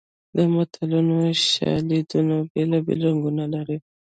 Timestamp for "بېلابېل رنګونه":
2.53-3.43